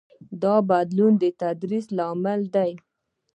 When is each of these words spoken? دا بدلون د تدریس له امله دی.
دا 0.41 0.55
بدلون 0.69 1.13
د 1.21 1.25
تدریس 1.41 1.85
له 1.97 2.03
امله 2.13 2.45
دی. 2.55 2.71